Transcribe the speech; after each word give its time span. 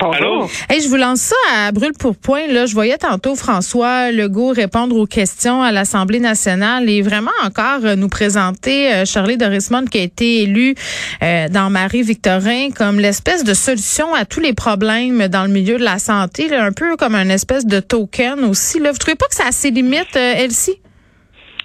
Allô? 0.00 0.48
Hey, 0.68 0.80
je 0.80 0.88
vous 0.88 0.96
lance 0.96 1.20
ça 1.20 1.36
à 1.54 1.72
brûle 1.72 1.92
pour 1.92 2.16
point. 2.16 2.46
Là, 2.48 2.66
je 2.66 2.74
voyais 2.74 2.98
tantôt 2.98 3.36
François 3.36 4.10
Legault 4.10 4.48
répondre 4.48 4.96
aux 4.96 5.06
questions 5.06 5.62
à 5.62 5.70
l'Assemblée 5.70 6.20
nationale 6.20 6.88
et 6.88 7.00
vraiment 7.00 7.30
encore 7.44 7.84
euh, 7.84 7.94
nous 7.94 8.08
présenter 8.08 8.92
euh, 8.92 9.04
Charlie 9.04 9.36
Dorismond 9.36 9.84
qui 9.84 9.98
a 9.98 10.02
été 10.02 10.42
élu 10.42 10.74
euh, 11.22 11.48
dans 11.48 11.70
Marie-Victorin 11.70 12.70
comme 12.76 12.98
l'espèce 12.98 13.44
de 13.44 13.54
solution 13.54 14.12
à 14.14 14.24
tous 14.24 14.40
les 14.40 14.52
problèmes 14.52 15.28
dans 15.28 15.44
le 15.44 15.50
milieu 15.50 15.78
de 15.78 15.84
la 15.84 15.98
santé, 15.98 16.48
là, 16.48 16.64
un 16.64 16.72
peu 16.72 16.96
comme 16.96 17.14
un 17.14 17.28
espèce 17.28 17.64
de 17.64 17.80
token 17.80 18.44
aussi. 18.44 18.80
Là. 18.80 18.90
Vous 18.90 18.98
trouvez 18.98 19.16
pas 19.16 19.26
que 19.26 19.34
ça 19.34 19.46
a 19.48 19.52
ses 19.52 19.70
limites, 19.70 20.16
euh, 20.16 20.34
Elsie? 20.36 20.80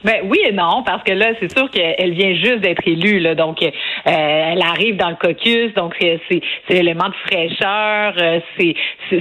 Ben 0.04 0.22
oui 0.24 0.40
et 0.46 0.52
non, 0.54 0.84
parce 0.86 1.04
que 1.04 1.12
là, 1.12 1.34
c'est 1.40 1.52
sûr 1.52 1.70
qu'elle 1.70 2.14
vient 2.14 2.34
juste 2.36 2.60
d'être 2.60 2.82
élue, 2.88 3.20
là, 3.20 3.36
donc 3.36 3.62
euh, 3.62 3.70
elle 4.06 4.62
arrive 4.62 4.96
dans 4.96 5.10
le 5.10 5.16
caucus, 5.16 5.74
donc 5.74 5.94
c'est 6.00 6.20
c'est 6.30 6.74
l'élément 6.76 7.10
de 7.10 7.16
fraîcheur, 7.28 8.14
euh, 8.22 8.40
c'est 8.58 8.76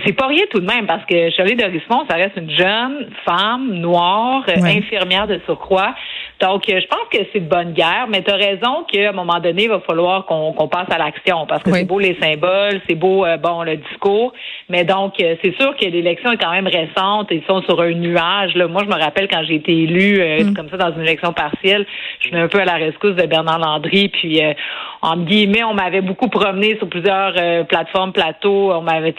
c'est 0.05 0.13
pas 0.17 0.27
rien 0.29 0.45
tout 0.51 0.61
de 0.61 0.67
même, 0.67 0.87
parce 0.87 1.05
que 1.07 1.31
Charlie 1.31 1.57
de 1.57 1.65
Rismond, 1.65 2.05
ça 2.09 2.17
reste 2.17 2.37
une 2.37 2.51
jeune 2.51 3.11
femme 3.27 3.73
noire, 3.75 4.45
Ouais. 4.47 4.79
infirmière 4.79 5.27
de 5.27 5.41
surcroît, 5.47 5.95
donc 6.41 6.69
euh, 6.69 6.81
je 6.81 6.87
pense 6.87 7.09
que 7.11 7.19
c'est 7.33 7.41
de 7.41 7.49
bonne 7.49 7.73
guerre, 7.73 8.07
mais 8.09 8.23
tu 8.23 8.31
as 8.31 8.37
raison 8.37 8.85
qu'à 8.91 9.11
un 9.11 9.13
moment 9.13 9.41
donné, 9.41 9.65
il 9.65 9.69
va 9.69 9.81
falloir 9.81 10.25
qu'on 10.27 10.69
passe 10.69 10.87
à 10.91 10.99
l'action, 10.99 11.47
parce 11.47 11.63
que 11.63 11.71
Oui. 11.71 11.79
c'est 11.81 11.85
beau 11.85 11.99
les 11.99 12.17
symboles, 12.21 12.81
c'est 12.89 12.95
beau 12.95 13.25
euh, 13.25 13.37
bon 13.37 13.63
le 13.63 13.77
discours, 13.77 14.33
mais 14.69 14.85
donc 14.85 15.15
euh, 15.21 15.35
c'est 15.43 15.55
sûr 15.57 15.77
que 15.77 15.85
l'élection 15.87 16.31
est 16.33 16.37
quand 16.37 16.53
même 16.53 16.69
récente, 16.69 17.29
ils 17.31 17.43
sont 17.47 17.63
sur 17.63 17.81
un 17.81 17.91
nuage. 17.93 18.55
Là. 18.55 18.69
Moi, 18.69 18.83
je 18.85 18.89
me 18.89 19.01
rappelle 19.01 19.29
quand 19.29 19.43
j'ai 19.45 19.57
été 19.57 19.73
élue 19.73 20.21
euh, 20.21 20.53
comme 20.55 20.69
ça 20.71 20.77
dans 20.77 20.93
une 20.95 21.03
élection 21.03 21.33
partielle, 21.33 21.87
je 22.21 22.29
venais 22.31 22.43
un 22.43 22.49
peu 22.49 22.61
à 22.61 22.65
la 22.65 22.75
rescousse 22.75 23.17
de 23.17 23.27
Bernard 23.27 23.59
Landry, 23.59 24.09
puis 24.09 24.43
euh, 24.45 24.53
en 25.01 25.17
guillemets, 25.17 25.63
on 25.65 25.75
m'avait 25.75 26.01
beaucoup 26.01 26.29
promené 26.29 26.77
sur 26.79 26.89
plusieurs 26.89 27.33
euh, 27.37 27.65
plateformes, 27.65 28.13
plateaux. 28.13 28.73
On 28.73 28.83
m'avait 28.83 29.15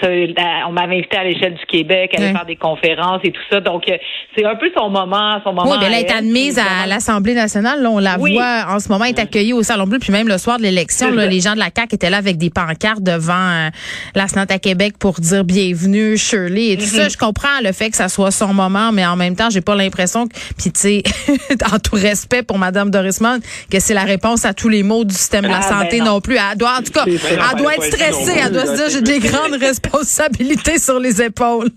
on 0.67 0.71
m'avait 0.71 0.97
invité 0.97 1.17
à 1.17 1.23
l'échelle 1.23 1.53
du 1.53 1.65
Québec, 1.65 2.13
à 2.17 2.21
aller 2.21 2.31
faire 2.33 2.45
des 2.45 2.55
conférences 2.57 3.21
et 3.23 3.31
tout 3.31 3.41
ça. 3.49 3.61
Donc 3.61 3.83
euh, 3.89 3.97
c'est 4.35 4.45
un 4.45 4.55
peu 4.55 4.69
son 4.77 4.89
moment, 4.89 5.39
son 5.43 5.53
moment. 5.53 5.71
Oui, 5.71 5.77
bien 5.79 5.89
là, 5.89 5.99
elle 5.99 6.05
est 6.05 6.11
admise 6.11 6.59
à 6.59 6.85
l'Assemblée 6.85 7.33
nationale. 7.33 7.81
Là, 7.81 7.89
on 7.89 7.99
la 7.99 8.17
Oui. 8.19 8.33
voit 8.33 8.65
en 8.69 8.79
ce 8.79 8.89
moment, 8.89 9.05
elle 9.05 9.15
est 9.15 9.19
accueillie 9.19 9.53
au 9.53 9.63
Salon 9.63 9.85
Bleu. 9.85 9.99
Puis 9.99 10.11
même 10.11 10.27
le 10.27 10.37
soir 10.37 10.57
de 10.57 10.63
l'élection, 10.63 11.11
là, 11.11 11.25
les 11.25 11.39
gens 11.39 11.53
de 11.53 11.59
la 11.59 11.69
CAQ 11.75 11.95
étaient 11.95 12.09
là 12.09 12.17
avec 12.17 12.37
des 12.37 12.49
pancartes 12.49 13.01
devant 13.01 13.33
euh, 13.33 13.69
la 14.15 14.25
à 14.49 14.59
Québec 14.59 14.93
pour 14.99 15.13
dire 15.19 15.43
bienvenue, 15.43 16.17
Shirley 16.17 16.69
et 16.71 16.77
tout 16.77 16.83
Mm-hmm. 16.89 17.03
ça. 17.03 17.09
Je 17.09 17.17
comprends 17.17 17.59
le 17.63 17.71
fait 17.71 17.89
que 17.89 17.95
ça 17.97 18.09
soit 18.09 18.31
son 18.31 18.53
moment, 18.53 18.91
mais 18.91 19.05
en 19.05 19.15
même 19.15 19.35
temps, 19.35 19.49
j'ai 19.49 19.61
pas 19.61 19.75
l'impression 19.75 20.27
que, 20.27 20.33
puis 20.57 20.71
tu 20.71 20.79
sais, 20.79 21.03
en 21.73 21.77
tout 21.79 21.95
respect 21.95 22.41
pour 22.41 22.57
Madame 22.57 22.89
Dorismond, 22.89 23.39
que 23.71 23.79
c'est 23.79 23.93
la 23.93 24.03
réponse 24.03 24.45
à 24.45 24.53
tous 24.53 24.69
les 24.69 24.81
maux 24.83 25.03
du 25.03 25.13
système 25.13 25.43
de 25.43 25.49
la 25.49 25.61
Ah, 25.71 25.83
ben 25.89 25.99
non. 25.99 26.05
non. 26.05 26.21
plus. 26.21 26.37
Elle 26.37 26.57
doit, 26.57 26.77
en 26.79 26.83
tout 26.83 26.91
cas, 26.91 27.05
elle 27.05 27.57
doit 27.57 27.73
être 27.75 27.83
stressée. 27.83 28.39
Elle 28.43 28.51
doit 28.51 28.65
se 28.65 28.75
dire, 28.75 28.89
j'ai 28.89 29.01
des 29.01 29.19
grandes 29.19 29.53
responsabilités 29.59 30.77
sur 30.77 30.99
les 30.99 31.21
épaules. 31.21 31.69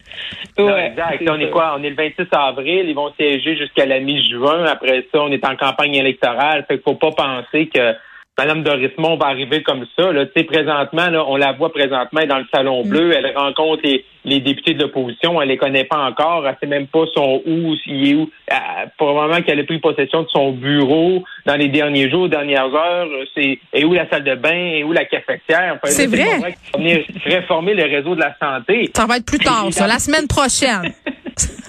Non, 0.58 0.66
Ouais, 0.66 0.86
exact. 0.88 1.22
On 1.28 1.40
est 1.40 1.50
quoi? 1.50 1.76
On 1.78 1.82
est 1.82 1.90
le 1.90 1.96
26 1.96 2.26
avril. 2.32 2.84
Ils 2.88 2.94
vont 2.94 3.12
siéger 3.18 3.56
jusqu'à 3.56 3.86
la 3.86 4.00
mi-juin. 4.00 4.64
Après 4.64 5.06
ça, 5.12 5.20
on 5.20 5.30
est 5.32 5.44
en 5.46 5.56
campagne 5.56 5.94
électorale. 5.94 6.64
Fait 6.68 6.74
qu'il 6.74 6.82
faut 6.82 6.94
pas 6.94 7.12
penser 7.12 7.68
que 7.68 7.94
Mme 8.38 8.62
Dorismond 8.62 9.16
va 9.16 9.26
arriver 9.26 9.62
comme 9.62 9.86
ça. 9.96 10.12
Là. 10.12 10.26
Tu 10.26 10.32
sais, 10.36 10.44
présentement, 10.44 11.08
là, 11.08 11.24
on 11.26 11.36
la 11.36 11.52
voit 11.52 11.72
présentement 11.72 12.26
dans 12.26 12.38
le 12.38 12.46
Salon 12.52 12.82
Bleu. 12.84 13.12
Elle 13.12 13.36
rencontre 13.36 13.82
les, 13.84 14.04
les 14.24 14.40
députés 14.40 14.74
de 14.74 14.82
l'opposition. 14.82 15.40
Elle 15.40 15.48
les 15.48 15.56
connaît 15.56 15.84
pas 15.84 15.98
encore. 15.98 16.46
Elle 16.46 16.56
sait 16.60 16.66
même 16.66 16.86
pas 16.86 17.04
son 17.14 17.42
où, 17.46 17.76
s'il 17.76 18.08
est 18.08 18.14
où. 18.14 18.30
Euh, 18.50 18.54
probablement 18.96 19.42
qu'elle 19.42 19.60
a 19.60 19.64
pris 19.64 19.78
possession 19.78 20.22
de 20.22 20.28
son 20.28 20.52
bureau 20.52 21.24
dans 21.46 21.56
les 21.56 21.68
derniers 21.68 22.10
jours, 22.10 22.28
dernières 22.28 22.72
heures. 22.74 23.08
C'est 23.34 23.58
et 23.72 23.84
où 23.84 23.92
la 23.92 24.08
salle 24.08 24.24
de 24.24 24.34
bain, 24.34 24.50
et 24.54 24.84
où 24.84 24.92
la 24.92 25.04
cafetière? 25.04 25.78
C'est 25.84 26.06
vrai. 26.06 26.56
venir 26.74 27.04
réformer 27.24 27.74
le 27.74 27.84
réseau 27.84 28.14
de 28.14 28.20
la 28.20 28.36
santé. 28.38 28.90
Ça 28.94 29.06
va 29.06 29.16
être 29.16 29.26
plus 29.26 29.38
tard, 29.38 29.66
ça, 29.70 29.86
la 29.86 29.98
semaine 29.98 30.26
prochaine. 30.26 30.92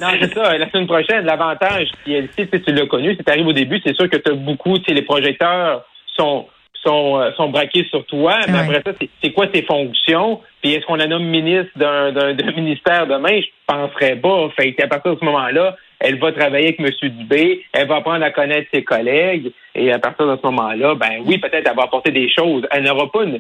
Non, 0.01 0.09
c'est 0.19 0.33
ça. 0.33 0.57
La 0.57 0.69
semaine 0.69 0.87
prochaine, 0.87 1.23
l'avantage, 1.23 1.87
puis 2.03 2.13
elle 2.13 2.27
sait, 2.35 2.47
tu 2.47 2.61
tu 2.61 2.73
l'as 2.73 2.85
connu, 2.85 3.15
c'est 3.15 3.29
arrivé 3.29 3.47
au 3.47 3.53
début, 3.53 3.79
c'est 3.85 3.95
sûr 3.95 4.09
que 4.09 4.17
tu 4.17 4.31
as 4.31 4.35
beaucoup, 4.35 4.77
tu 4.79 4.85
sais, 4.85 4.93
les 4.93 5.03
projecteurs 5.03 5.85
sont 6.17 6.47
sont, 6.85 7.19
euh, 7.19 7.31
sont 7.37 7.49
braqués 7.49 7.85
sur 7.89 8.05
toi, 8.05 8.37
mais 8.47 8.53
Ouais. 8.53 8.75
après 8.77 8.81
ça, 8.85 8.97
c'est- 9.21 9.31
quoi 9.31 9.47
tes 9.47 9.63
fonctions? 9.63 10.41
Puis 10.61 10.73
est-ce 10.73 10.85
qu'on 10.85 10.95
la 10.95 11.07
nomme 11.07 11.25
ministre 11.25 11.71
d'un 11.75 12.11
ministère 12.57 13.07
demain? 13.07 13.39
Je 13.41 13.47
penserais 13.67 14.15
pas. 14.17 14.49
Fait 14.57 14.73
qu'à 14.73 14.87
partir 14.87 15.13
de 15.13 15.19
ce 15.19 15.25
moment-là, 15.25 15.75
elle 15.99 16.19
va 16.19 16.31
travailler 16.33 16.75
avec 16.77 16.79
M. 16.79 17.09
Dubé, 17.11 17.63
elle 17.73 17.87
va 17.87 17.97
apprendre 17.97 18.23
à 18.25 18.31
connaître 18.31 18.67
ses 18.73 18.83
collègues, 18.83 19.51
et 19.75 19.91
à 19.91 19.99
partir 19.99 20.27
de 20.27 20.35
ce 20.35 20.45
moment-là, 20.47 20.95
ben 20.95 21.21
oui, 21.25 21.37
peut-être 21.37 21.67
elle 21.67 21.75
va 21.75 21.83
apporter 21.83 22.11
des 22.11 22.29
choses. 22.29 22.63
Elle 22.71 22.83
n'aura 22.83 23.09
pas 23.11 23.23
une, 23.23 23.39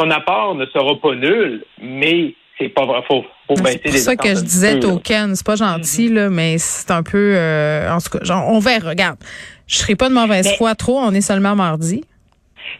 son 0.00 0.10
apport 0.10 0.54
ne 0.54 0.66
sera 0.66 0.94
pas 1.00 1.14
nul, 1.14 1.64
mais 1.80 2.34
c'est 2.58 2.68
pas 2.68 2.84
vrai. 2.84 3.00
Faut, 3.08 3.24
faut 3.48 3.54
baisser 3.54 3.80
C'est 3.86 3.98
ça 3.98 4.16
que 4.16 4.28
je 4.28 4.42
disais 4.42 4.78
token. 4.78 5.34
C'est 5.34 5.46
pas 5.46 5.56
gentil, 5.56 6.08
là, 6.10 6.28
mais 6.28 6.58
c'est 6.58 6.90
un 6.90 7.02
peu. 7.02 7.34
euh, 7.36 7.90
en 7.90 7.98
tout 7.98 8.18
cas, 8.18 8.24
genre, 8.24 8.44
on 8.48 8.58
verra. 8.58 8.90
Regarde, 8.90 9.18
je 9.66 9.76
serai 9.76 9.96
pas 9.96 10.08
de 10.10 10.14
mauvaise 10.14 10.46
Mais- 10.50 10.56
foi 10.56 10.74
trop. 10.74 10.98
On 10.98 11.12
est 11.12 11.20
seulement 11.22 11.56
mardi. 11.56 12.04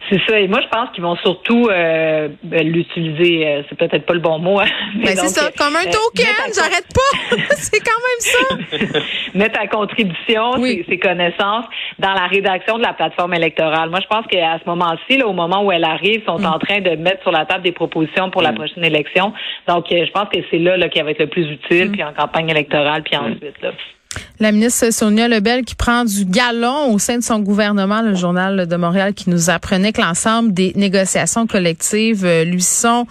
C'est 0.09 0.19
ça. 0.27 0.39
Et 0.39 0.47
moi, 0.47 0.59
je 0.61 0.67
pense 0.67 0.89
qu'ils 0.91 1.03
vont 1.03 1.15
surtout 1.17 1.67
euh, 1.69 2.27
ben, 2.43 2.67
l'utiliser. 2.67 3.47
euh, 3.47 3.61
c'est 3.69 3.77
peut-être 3.77 4.05
pas 4.05 4.13
le 4.13 4.19
bon 4.19 4.37
mot. 4.39 4.59
hein, 4.59 4.65
mais 4.97 5.05
Ben, 5.05 5.15
c'est 5.15 5.27
ça, 5.29 5.49
comme 5.57 5.75
un 5.75 5.87
euh, 5.87 5.91
token. 5.91 6.53
J'arrête 6.53 6.87
pas. 6.93 7.37
c'est 7.55 7.79
quand 7.79 8.01
même 8.09 8.89
ça. 8.89 8.99
mettre 9.33 9.59
à 9.59 9.67
contribution 9.67 10.51
Oui. 10.57 10.83
ses, 10.85 10.91
ses 10.91 10.99
connaissances 10.99 11.65
dans 11.99 12.13
la 12.13 12.27
rédaction 12.27 12.77
de 12.77 12.83
la 12.83 12.93
plateforme 12.93 13.33
électorale. 13.33 13.89
Moi, 13.89 13.99
je 14.01 14.07
pense 14.07 14.25
qu'à 14.27 14.59
ce 14.63 14.69
moment-ci, 14.69 15.21
au 15.23 15.33
moment 15.33 15.63
où 15.63 15.71
elle 15.71 15.83
arrive, 15.85 16.21
ils 16.21 16.25
sont 16.25 16.39
Mm. 16.39 16.45
en 16.45 16.59
train 16.59 16.81
de 16.81 16.91
mettre 16.95 17.21
sur 17.21 17.31
la 17.31 17.45
table 17.45 17.63
des 17.63 17.71
propositions 17.71 18.29
pour 18.29 18.41
la 18.41 18.51
prochaine 18.53 18.83
élection. 18.83 19.33
Donc, 19.67 19.91
euh, 19.91 20.05
je 20.05 20.11
pense 20.11 20.27
que 20.29 20.39
c'est 20.51 20.59
là, 20.59 20.75
là 20.77 20.89
qu'elle 20.89 21.05
va 21.05 21.11
être 21.11 21.19
le 21.19 21.27
plus 21.27 21.49
utile, 21.49 21.89
Mm. 21.89 21.91
puis 21.93 22.03
en 22.03 22.13
campagne 22.13 22.49
électorale, 22.49 23.03
puis 23.03 23.15
ensuite. 23.17 23.61
Là. 23.61 23.71
La 24.39 24.51
ministre 24.51 24.91
Sonia 24.91 25.27
Lebel 25.27 25.63
qui 25.63 25.75
prend 25.75 26.05
du 26.05 26.25
galon 26.25 26.93
au 26.93 26.99
sein 26.99 27.17
de 27.17 27.23
son 27.23 27.39
gouvernement, 27.39 28.01
le 28.01 28.15
journal 28.15 28.67
de 28.67 28.75
Montréal, 28.75 29.13
qui 29.13 29.29
nous 29.29 29.49
apprenait 29.49 29.93
que 29.93 30.01
l'ensemble 30.01 30.53
des 30.53 30.73
négociations 30.75 31.47
collectives 31.47 32.25
euh, 32.25 32.43
lui 32.43 32.61
sont 32.61 33.07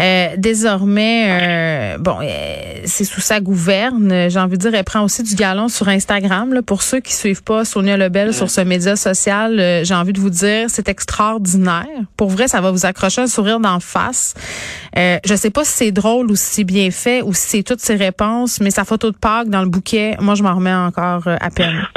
euh, 0.00 0.28
désormais, 0.36 1.26
euh, 1.28 1.98
bon, 1.98 2.18
euh, 2.22 2.56
c'est 2.84 3.04
sous 3.04 3.20
sa 3.20 3.40
gouverne. 3.40 4.28
J'ai 4.28 4.38
envie 4.38 4.58
de 4.58 4.62
dire, 4.62 4.74
elle 4.74 4.84
prend 4.84 5.02
aussi 5.02 5.22
du 5.22 5.34
galon 5.34 5.68
sur 5.68 5.88
Instagram. 5.88 6.52
Là, 6.52 6.62
pour 6.62 6.82
ceux 6.82 7.00
qui 7.00 7.14
suivent 7.14 7.42
pas 7.42 7.64
Sonia 7.64 7.96
Lebel 7.96 8.32
sur 8.32 8.50
ce 8.50 8.60
média 8.60 8.96
social, 8.96 9.58
euh, 9.58 9.84
j'ai 9.84 9.94
envie 9.94 10.12
de 10.12 10.20
vous 10.20 10.30
dire, 10.30 10.66
c'est 10.68 10.88
extraordinaire. 10.88 11.86
Pour 12.16 12.30
vrai, 12.30 12.48
ça 12.48 12.60
va 12.60 12.70
vous 12.70 12.86
accrocher 12.86 13.22
un 13.22 13.26
sourire 13.26 13.60
d'en 13.60 13.80
face. 13.80 14.34
Euh, 14.96 15.18
je 15.24 15.34
sais 15.34 15.50
pas 15.50 15.64
si 15.64 15.72
c'est 15.72 15.92
drôle 15.92 16.30
ou 16.30 16.36
si 16.36 16.54
c'est 16.54 16.64
bien 16.64 16.90
fait 16.90 17.22
ou 17.22 17.34
si 17.34 17.48
c'est 17.48 17.62
toutes 17.62 17.80
ses 17.80 17.96
réponses, 17.96 18.60
mais 18.60 18.70
sa 18.70 18.84
photo 18.84 19.10
de 19.10 19.16
Pâques 19.16 19.48
dans 19.48 19.62
le 19.62 19.68
bouquet, 19.68 20.16
moi, 20.20 20.34
je 20.34 20.42
m'en 20.46 20.56
remets 20.56 20.72
encore 20.72 21.26
euh, 21.26 21.36
à 21.40 21.50
peine. 21.50 21.86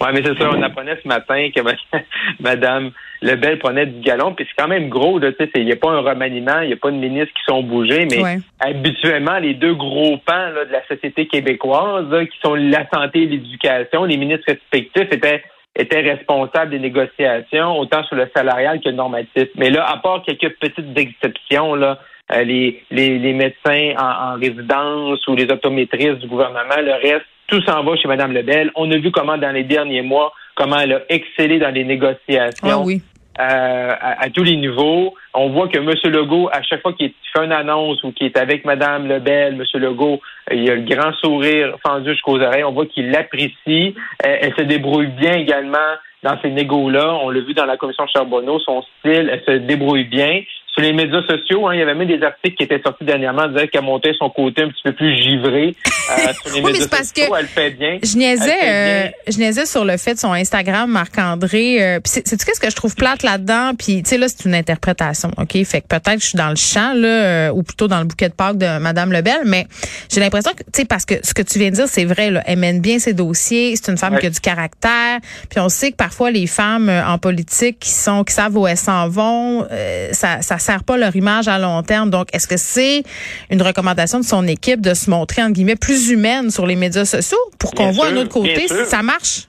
oui, 0.00 0.08
mais 0.12 0.22
c'est 0.24 0.38
ça, 0.38 0.50
on 0.50 0.62
apprenait 0.62 0.98
ce 1.02 1.08
matin 1.08 1.48
que 1.54 1.60
Madame 2.40 2.90
Lebel 3.22 3.58
prenait 3.58 3.86
du 3.86 4.00
galon, 4.00 4.34
puis 4.34 4.46
c'est 4.48 4.60
quand 4.60 4.68
même 4.68 4.88
gros, 4.88 5.18
là, 5.18 5.32
tu 5.32 5.44
sais, 5.44 5.50
il 5.54 5.64
n'y 5.64 5.72
a 5.72 5.76
pas 5.76 5.90
un 5.90 6.00
remaniement, 6.00 6.60
il 6.60 6.68
n'y 6.68 6.72
a 6.72 6.76
pas 6.76 6.90
de 6.90 6.96
ministres 6.96 7.32
qui 7.34 7.44
sont 7.46 7.62
bougés, 7.62 8.06
mais 8.10 8.22
Ouais. 8.22 8.38
habituellement, 8.60 9.38
les 9.38 9.54
deux 9.54 9.74
gros 9.74 10.18
pans 10.18 10.50
là, 10.54 10.64
de 10.64 10.72
la 10.72 10.86
société 10.86 11.26
québécoise, 11.26 12.08
là, 12.10 12.26
qui 12.26 12.38
sont 12.44 12.54
la 12.54 12.86
santé 12.92 13.22
et 13.22 13.26
l'éducation, 13.26 14.04
les 14.04 14.16
ministres 14.16 14.44
respectifs 14.48 15.12
étaient 15.12 15.42
étaient 15.74 16.02
responsables 16.02 16.70
des 16.70 16.78
négociations, 16.78 17.78
autant 17.78 18.04
sur 18.04 18.14
le 18.16 18.30
salarial 18.36 18.78
que 18.80 18.90
le 18.90 18.94
normatif. 18.94 19.48
Mais 19.56 19.70
là, 19.70 19.88
à 19.88 19.96
part 19.96 20.22
quelques 20.22 20.54
petites 20.58 20.98
exceptions, 20.98 21.74
là, 21.74 21.98
les, 22.44 22.82
les, 22.90 23.18
les 23.18 23.32
médecins 23.32 23.94
en, 23.98 24.32
en 24.34 24.38
résidence 24.38 25.26
ou 25.28 25.34
les 25.36 25.50
optométristes 25.50 26.18
du 26.18 26.26
gouvernement, 26.26 26.80
le 26.80 26.92
reste, 26.92 27.26
tout 27.46 27.60
s'en 27.62 27.82
va 27.84 27.96
chez 27.96 28.08
Mme 28.08 28.32
Lebel. 28.32 28.70
On 28.74 28.90
a 28.90 28.96
vu 28.96 29.10
comment 29.10 29.36
dans 29.36 29.52
les 29.52 29.64
derniers 29.64 30.02
mois, 30.02 30.32
comment 30.54 30.78
elle 30.78 30.92
a 30.94 31.00
excellé 31.08 31.58
dans 31.58 31.70
les 31.74 31.84
négociations 31.84 32.66
Ah 32.68 32.78
oui. 32.78 33.02
euh, 33.38 33.90
à, 34.00 34.22
à 34.24 34.30
tous 34.30 34.44
les 34.44 34.56
niveaux. 34.56 35.14
On 35.34 35.50
voit 35.50 35.68
que 35.68 35.78
M. 35.78 35.90
Legault, 36.12 36.48
à 36.52 36.62
chaque 36.62 36.80
fois 36.82 36.92
qu'il 36.94 37.12
fait 37.34 37.44
une 37.44 37.52
annonce 37.52 38.02
ou 38.04 38.12
qu'il 38.12 38.26
est 38.28 38.38
avec 38.38 38.64
Mme 38.64 39.08
Lebel, 39.08 39.54
M. 39.54 39.80
Legault, 39.80 40.20
euh, 40.50 40.54
il 40.54 40.70
a 40.70 40.74
le 40.76 40.82
grand 40.82 41.12
sourire 41.14 41.76
fendu 41.86 42.10
jusqu'aux 42.12 42.40
oreilles. 42.40 42.64
On 42.64 42.72
voit 42.72 42.86
qu'il 42.86 43.10
l'apprécie. 43.10 43.94
Euh, 44.24 44.36
elle 44.40 44.54
se 44.54 44.62
débrouille 44.62 45.08
bien 45.08 45.34
également 45.34 45.78
dans 46.22 46.38
ces 46.40 46.50
négos-là. 46.50 47.14
On 47.22 47.30
l'a 47.30 47.40
vu 47.40 47.52
dans 47.52 47.66
la 47.66 47.76
commission 47.76 48.06
Charbonneau, 48.06 48.60
son 48.60 48.82
style, 48.82 49.28
elle 49.30 49.42
se 49.44 49.58
débrouille 49.58 50.04
bien. 50.04 50.40
Sur 50.72 50.82
les 50.82 50.92
médias 50.92 51.22
sociaux. 51.26 51.66
Hein, 51.68 51.74
il 51.74 51.78
y 51.80 51.82
avait 51.82 51.94
même 51.94 52.08
des 52.08 52.22
articles 52.22 52.56
qui 52.56 52.62
étaient 52.64 52.80
sortis 52.82 53.04
dernièrement 53.04 53.46
disant 53.48 53.66
qu'elle 53.70 53.82
montait 53.82 54.12
son 54.18 54.30
côté 54.30 54.62
un 54.62 54.68
petit 54.68 54.82
peu 54.84 54.92
plus 54.92 55.14
givré 55.16 55.74
euh, 56.10 56.32
sur 56.42 56.54
les 56.54 56.60
Oui, 56.60 56.62
mais 56.66 56.72
médias 56.72 56.88
parce 56.88 57.08
sociaux. 57.08 57.30
que 57.32 57.38
Elle 57.40 57.46
fait 57.46 57.70
bien. 57.70 57.98
Je 58.02 58.16
niaisais, 58.16 58.58
euh, 58.64 59.08
je 59.28 59.38
niaisais 59.38 59.66
sur 59.66 59.84
le 59.84 59.96
fait 59.96 60.14
de 60.14 60.18
son 60.18 60.32
Instagram, 60.32 60.90
Marc-André. 60.90 61.82
Euh, 61.82 62.00
c'est, 62.04 62.26
sais-tu 62.26 62.44
qu'est-ce 62.46 62.60
que 62.60 62.70
je 62.70 62.76
trouve 62.76 62.94
plate 62.94 63.22
là-dedans? 63.22 63.72
Puis, 63.78 64.02
tu 64.02 64.10
sais, 64.10 64.18
là, 64.18 64.28
c'est 64.28 64.44
une 64.48 64.54
interprétation, 64.54 65.30
OK? 65.38 65.52
Fait 65.64 65.80
que 65.82 65.86
peut-être 65.88 66.14
que 66.16 66.20
je 66.22 66.26
suis 66.28 66.38
dans 66.38 66.48
le 66.50 66.56
champ, 66.56 66.92
là, 66.94 67.08
euh, 67.08 67.50
ou 67.50 67.62
plutôt 67.62 67.88
dans 67.88 67.98
le 68.00 68.06
bouquet 68.06 68.28
de 68.28 68.34
Pâques 68.34 68.58
de 68.58 68.78
Madame 68.78 69.12
Lebel, 69.12 69.42
mais 69.44 69.66
j'ai 70.10 70.20
l'impression 70.20 70.52
que, 70.52 70.62
tu 70.64 70.70
sais, 70.80 70.84
parce 70.86 71.04
que 71.04 71.14
ce 71.22 71.34
que 71.34 71.42
tu 71.42 71.58
viens 71.58 71.70
de 71.70 71.74
dire, 71.74 71.88
c'est 71.88 72.04
vrai, 72.04 72.30
là, 72.30 72.42
elle 72.46 72.58
mène 72.58 72.80
bien 72.80 72.98
ses 72.98 73.12
dossiers, 73.12 73.74
c'est 73.76 73.90
une 73.90 73.98
femme 73.98 74.14
Ouais. 74.14 74.20
qui 74.20 74.26
a 74.26 74.30
du 74.30 74.40
caractère, 74.40 75.18
puis 75.50 75.58
on 75.60 75.68
sait 75.68 75.90
que 75.92 75.96
parfois 75.96 76.30
les 76.30 76.46
femmes 76.46 76.88
euh, 76.88 77.06
en 77.06 77.18
politique 77.18 77.78
qui 77.80 77.90
sont, 77.90 78.24
qui 78.24 78.34
savent 78.34 78.56
où 78.56 78.66
elles 78.66 78.76
s'en 78.76 79.08
vont, 79.08 79.66
euh, 79.70 80.08
ça, 80.12 80.42
ça 80.42 80.58
sert 80.62 80.84
pas 80.84 80.96
leur 80.96 81.14
image 81.16 81.48
à 81.48 81.58
long 81.58 81.82
terme. 81.82 82.08
Donc, 82.10 82.28
est-ce 82.34 82.46
que 82.46 82.56
c'est 82.56 83.02
une 83.50 83.60
recommandation 83.62 84.18
de 84.20 84.24
son 84.24 84.46
équipe 84.46 84.80
de 84.80 84.94
se 84.94 85.10
montrer, 85.10 85.42
entre 85.42 85.52
guillemets, 85.52 85.76
plus 85.76 86.10
humaine 86.10 86.50
sur 86.50 86.66
les 86.66 86.76
médias 86.76 87.04
sociaux 87.04 87.38
pour 87.58 87.72
qu'on 87.72 87.90
voit 87.90 88.08
sûr, 88.08 88.16
un 88.18 88.20
autre 88.22 88.30
côté? 88.30 88.66
si 88.68 88.84
ça 88.86 89.02
marche? 89.02 89.48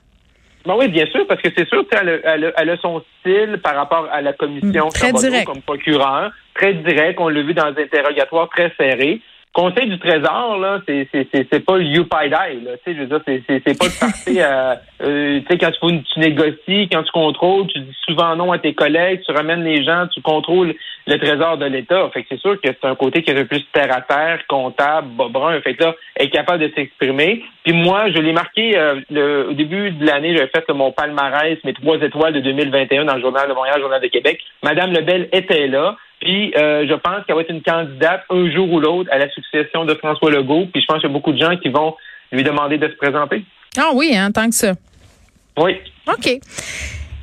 Ben 0.66 0.74
oui, 0.78 0.88
bien 0.88 1.04
sûr, 1.06 1.26
parce 1.26 1.42
que 1.42 1.48
c'est 1.56 1.68
sûr, 1.68 1.84
tu 1.90 1.94
sais, 1.96 2.02
elle, 2.02 2.08
a- 2.24 2.34
elle, 2.34 2.44
a- 2.46 2.52
elle 2.56 2.70
a 2.70 2.76
son 2.78 3.02
style 3.20 3.60
par 3.62 3.74
rapport 3.76 4.08
à 4.10 4.22
la 4.22 4.32
commission 4.32 4.86
Mm, 4.86 4.92
très 4.92 5.00
Charbonneau 5.08 5.28
direct. 5.28 5.46
comme 5.46 5.60
procureur, 5.62 6.32
très 6.54 6.72
direct. 6.74 7.18
On 7.20 7.28
l'a 7.28 7.42
vu 7.42 7.52
dans 7.52 7.70
des 7.72 7.82
interrogatoires 7.82 8.48
très 8.48 8.72
serrés. 8.78 9.20
Conseil 9.54 9.88
du 9.88 10.00
Trésor, 10.00 10.58
là, 10.58 10.80
c'est 10.84 11.08
c'est 11.12 11.28
c'est 11.32 11.46
c'est 11.50 11.64
pas 11.64 11.78
you 11.78 12.04
pie 12.04 12.28
die, 12.28 12.64
là. 12.64 12.72
Tu 12.84 12.90
sais, 12.90 12.94
je 12.96 13.00
veux 13.02 13.06
dire, 13.06 13.20
c'est 13.24 13.40
c'est 13.46 13.62
c'est 13.64 13.78
pas 13.78 13.86
de 13.86 14.00
partir, 14.00 14.44
euh, 14.44 14.74
euh, 15.02 15.40
tu 15.40 15.46
sais, 15.46 15.58
quand 15.58 15.70
tu, 15.70 16.02
tu 16.02 16.18
négocies, 16.18 16.88
quand 16.90 17.04
tu 17.04 17.12
contrôles, 17.12 17.68
tu 17.68 17.78
dis 17.78 17.96
souvent 18.04 18.34
non 18.34 18.50
à 18.50 18.58
tes 18.58 18.74
collègues, 18.74 19.20
tu 19.24 19.30
ramènes 19.30 19.62
les 19.62 19.84
gens, 19.84 20.08
tu 20.12 20.20
contrôles 20.22 20.74
le 21.06 21.18
Trésor 21.18 21.58
de 21.58 21.66
l'État. 21.66 22.10
Fait 22.12 22.22
que 22.22 22.28
c'est 22.30 22.40
sûr 22.40 22.60
que 22.60 22.68
c'est 22.68 22.88
un 22.88 22.96
côté 22.96 23.22
qui 23.22 23.30
est 23.30 23.34
un 23.34 23.42
peu 23.42 23.46
plus 23.46 23.64
terre 23.72 23.94
à 23.94 24.00
terre, 24.00 24.40
comptable, 24.48 25.06
bobrun. 25.08 25.60
Fait 25.60 25.74
que 25.74 25.84
là, 25.84 25.94
est 26.16 26.30
capable 26.30 26.60
de 26.60 26.72
s'exprimer. 26.74 27.44
Puis 27.62 27.74
moi, 27.74 28.10
je 28.10 28.18
l'ai 28.18 28.32
marqué 28.32 28.76
euh, 28.76 29.00
le, 29.10 29.50
au 29.50 29.52
début 29.52 29.92
de 29.92 30.04
l'année, 30.04 30.36
j'avais 30.36 30.50
fait 30.50 30.68
mon 30.70 30.90
palmarès, 30.90 31.58
mes 31.64 31.74
trois 31.74 31.98
étoiles 31.98 32.32
de 32.32 32.40
2021 32.40 33.04
dans 33.04 33.14
le 33.14 33.20
Journal 33.20 33.48
de 33.48 33.54
Montréal, 33.54 33.80
Journal 33.80 34.00
de 34.00 34.08
Québec. 34.08 34.40
Madame 34.62 34.92
Lebel 34.92 35.28
était 35.32 35.68
là. 35.68 35.96
Puis 36.24 36.54
euh, 36.56 36.86
je 36.88 36.94
pense 36.94 37.24
qu'elle 37.26 37.36
va 37.36 37.42
être 37.42 37.50
une 37.50 37.62
candidate 37.62 38.22
un 38.30 38.50
jour 38.50 38.72
ou 38.72 38.80
l'autre 38.80 39.10
à 39.12 39.18
la 39.18 39.30
succession 39.30 39.84
de 39.84 39.94
François 39.94 40.30
Legault. 40.30 40.66
Puis 40.72 40.80
je 40.80 40.86
pense 40.86 41.00
qu'il 41.00 41.10
y 41.10 41.12
a 41.12 41.12
beaucoup 41.12 41.32
de 41.32 41.38
gens 41.38 41.54
qui 41.58 41.68
vont 41.68 41.94
lui 42.32 42.42
demander 42.42 42.78
de 42.78 42.88
se 42.88 42.94
présenter. 42.94 43.44
Ah 43.76 43.90
oui, 43.94 44.16
hein, 44.16 44.32
tant 44.32 44.48
que 44.48 44.54
ça. 44.54 44.72
Oui. 45.58 45.76
OK. 46.08 46.40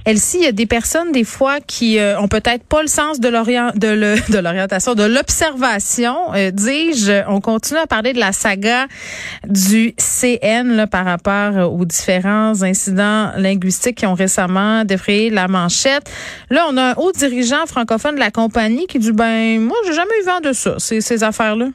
Elsie, 0.05 0.37
il 0.37 0.43
y 0.43 0.47
a 0.47 0.51
des 0.51 0.65
personnes 0.65 1.11
des 1.11 1.23
fois 1.23 1.59
qui 1.59 1.99
euh, 1.99 2.19
ont 2.19 2.27
peut-être 2.27 2.63
pas 2.63 2.81
le 2.81 2.87
sens 2.87 3.19
de 3.19 3.29
l'orientation, 4.39 4.95
de 4.95 5.03
l'observation. 5.03 6.33
Euh, 6.33 6.51
dis-je, 6.51 7.23
on 7.27 7.39
continue 7.39 7.79
à 7.79 7.87
parler 7.87 8.13
de 8.13 8.19
la 8.19 8.31
saga 8.31 8.87
du 9.47 9.93
CN 9.97 10.75
là, 10.75 10.87
par 10.87 11.05
rapport 11.05 11.71
aux 11.71 11.85
différents 11.85 12.63
incidents 12.63 13.31
linguistiques 13.37 13.97
qui 13.97 14.05
ont 14.05 14.15
récemment 14.15 14.85
défrayé 14.85 15.29
la 15.29 15.47
manchette. 15.47 16.09
Là, 16.49 16.65
on 16.69 16.77
a 16.77 16.91
un 16.91 16.93
haut 16.93 17.11
dirigeant 17.11 17.65
francophone 17.67 18.15
de 18.15 18.19
la 18.19 18.31
compagnie 18.31 18.87
qui 18.87 18.99
dit 18.99 19.11
ben 19.11 19.59
moi 19.59 19.77
j'ai 19.85 19.93
jamais 19.93 20.11
eu 20.21 20.25
vent 20.25 20.39
de 20.41 20.53
ça, 20.53 20.75
ces, 20.79 21.01
ces 21.01 21.23
affaires-là. 21.23 21.67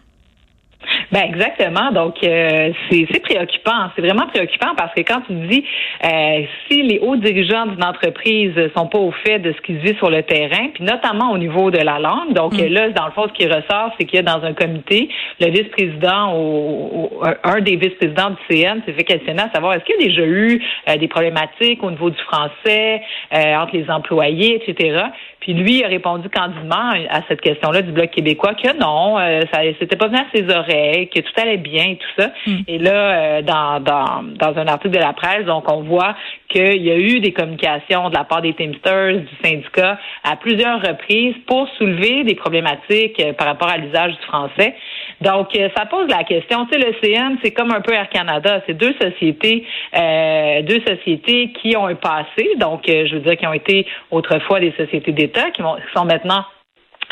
Ben 1.13 1.23
exactement. 1.23 1.93
Donc 1.93 2.17
euh, 2.25 2.71
c'est 2.91 3.21
préoccupant. 3.21 3.91
C'est 3.95 4.03
vraiment 4.03 4.27
préoccupant 4.27 4.75
parce 4.77 4.93
que 4.95 5.03
quand 5.03 5.23
tu 5.27 5.35
dis 5.49 5.65
euh, 6.05 6.43
si 6.69 6.83
les 6.83 6.99
hauts 6.99 7.17
dirigeants 7.17 7.67
d'une 7.67 7.85
entreprise 7.85 8.53
sont 8.77 8.87
pas 8.89 8.99
au 8.99 9.13
fait 9.13 9.39
de 9.39 9.53
ce 9.53 9.61
qui 9.63 9.75
se 9.75 9.93
dit 9.93 9.97
sur 9.99 10.11
le 10.11 10.23
terrain, 10.23 10.69
puis 10.75 10.85
notamment 10.85 11.31
au 11.31 11.39
niveau 11.39 11.71
de 11.71 11.79
la 11.79 11.99
langue. 11.99 12.33
Donc 12.33 12.55
Mm. 12.55 12.73
là, 12.73 12.89
dans 12.91 13.07
le 13.07 13.13
fond, 13.13 13.27
ce 13.29 13.33
qui 13.33 13.47
ressort, 13.47 13.93
c'est 13.99 14.05
qu'il 14.05 14.17
y 14.17 14.19
a 14.19 14.23
dans 14.23 14.43
un 14.45 14.53
comité 14.53 15.09
le 15.41 15.51
vice-président 15.51 16.35
ou 16.37 17.11
un 17.45 17.61
des 17.61 17.77
vice-présidents 17.77 18.31
du 18.31 18.37
CN 18.49 18.81
s'est 18.87 18.93
fait 18.93 19.05
questionner 19.05 19.43
à 19.43 19.51
savoir 19.53 19.75
est-ce 19.75 19.85
qu'il 19.85 20.01
y 20.01 20.05
a 20.05 20.09
déjà 20.09 20.27
eu 20.27 20.63
euh, 20.89 20.97
des 20.97 21.09
problématiques 21.09 21.83
au 21.83 21.91
niveau 21.91 22.11
du 22.11 22.21
français 22.23 23.03
euh, 23.35 23.57
entre 23.57 23.77
les 23.77 23.89
employés, 23.91 24.63
etc. 24.63 25.05
Puis 25.47 25.55
lui 25.55 25.85
a 25.85 25.87
répondu 25.87 26.29
candidement 26.29 26.91
à 27.09 27.21
cette 27.29 27.41
question-là 27.41 27.81
du 27.83 27.93
Bloc 27.93 28.11
québécois 28.11 28.55
que 28.55 28.77
non, 28.81 29.17
euh, 29.17 29.43
ça 29.53 29.61
c'était 29.79 29.95
pas 29.95 30.09
venu 30.09 30.19
à 30.19 30.27
ses 30.35 30.53
oreilles, 30.53 31.09
que 31.09 31.21
tout 31.21 31.41
allait 31.41 31.57
bien 31.57 31.91
et 31.91 31.99
tout 31.99 32.21
ça. 32.21 32.33
Et 32.67 32.79
là, 32.79 32.91
euh, 32.91 33.43
dans, 33.43 33.79
dans, 33.79 34.25
dans 34.25 34.59
un 34.59 34.67
article 34.67 34.95
de 34.97 34.99
la 34.99 35.13
presse, 35.13 35.45
donc 35.45 35.71
on 35.71 35.83
voit 35.83 36.17
qu'il 36.49 36.83
y 36.83 36.91
a 36.91 36.97
eu 36.97 37.21
des 37.21 37.33
communications 37.33 38.09
de 38.11 38.15
la 38.15 38.25
part 38.25 38.43
des 38.43 38.55
Teamsters, 38.55 39.21
du 39.21 39.37
syndicat, 39.43 39.99
à 40.25 40.37
plusieurs 40.37 40.81
reprises 40.81 41.35
pour 41.47 41.69
soulever 41.79 42.25
des 42.25 42.35
problématiques 42.35 43.21
euh, 43.21 43.33
par 43.33 43.47
rapport 43.47 43.69
à 43.69 43.79
l'usage 43.79 44.13
du 44.13 44.27
français. 44.27 44.75
Donc, 45.21 45.57
euh, 45.57 45.69
ça 45.77 45.87
pose 45.87 46.09
la 46.09 46.25
question. 46.25 46.67
Tu 46.67 46.79
sais, 46.79 46.87
le 46.87 46.95
CN, 47.01 47.37
c'est 47.43 47.53
comme 47.53 47.73
un 47.73 47.81
peu 47.81 47.93
Air 47.93 48.09
Canada. 48.09 48.63
C'est 48.67 48.75
deux 48.75 48.95
sociétés, 49.01 49.65
euh, 49.97 50.63
deux 50.63 50.81
sociétés 50.87 51.53
qui 51.53 51.77
ont 51.77 51.87
un 51.87 51.95
passé. 51.95 52.51
Donc, 52.59 52.89
euh, 52.89 53.07
je 53.07 53.15
veux 53.15 53.21
dire, 53.21 53.37
qui 53.37 53.47
ont 53.47 53.53
été 53.53 53.87
autrefois 54.11 54.61
des 54.61 54.73
sociétés 54.73 55.13
d'État, 55.13 55.51
qui, 55.51 55.63
qui 55.63 55.93
sont 55.95 56.05
maintenant 56.05 56.45